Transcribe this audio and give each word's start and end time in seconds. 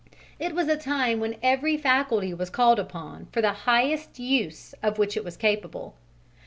It 0.39 0.55
was 0.55 0.67
a 0.67 0.77
time 0.77 1.19
when 1.19 1.35
every 1.43 1.77
faculty 1.77 2.33
was 2.33 2.49
called 2.49 2.79
upon 2.79 3.27
for 3.31 3.39
the 3.39 3.53
highest 3.69 4.17
use 4.17 4.73
of 4.81 4.97
which 4.97 5.15
it 5.15 5.23
was 5.23 5.37
capable. 5.37 5.93